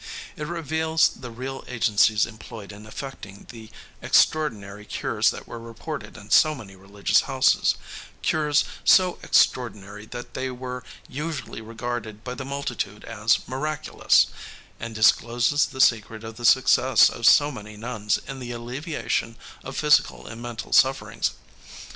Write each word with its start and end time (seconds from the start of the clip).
It 0.35 0.47
reveals 0.47 1.09
the 1.09 1.29
real 1.29 1.63
agencies 1.67 2.25
employed 2.25 2.71
in 2.71 2.87
effecting 2.87 3.45
the 3.51 3.69
extraordinary 4.01 4.83
cures 4.83 5.29
that 5.29 5.47
were 5.47 5.59
reported 5.59 6.17
in 6.17 6.31
so 6.31 6.55
many 6.55 6.75
religious 6.75 7.21
houses 7.21 7.75
cures 8.23 8.63
so 8.83 9.19
extraordinary 9.21 10.07
that 10.07 10.33
they 10.33 10.49
were 10.49 10.83
usually 11.07 11.61
regarded 11.61 12.23
by 12.23 12.33
the 12.33 12.43
multitude 12.43 13.03
as 13.05 13.47
miraculous 13.47 14.25
and 14.79 14.95
discloses 14.95 15.67
the 15.67 15.79
secret 15.79 16.23
of 16.23 16.35
the 16.37 16.45
success 16.45 17.07
of 17.07 17.27
so 17.27 17.51
many 17.51 17.77
nuns 17.77 18.17
in 18.27 18.39
the 18.39 18.51
alleviation 18.51 19.35
of 19.63 19.77
physical 19.77 20.25
and 20.25 20.41
mental 20.41 20.73
sufferings. 20.73 21.33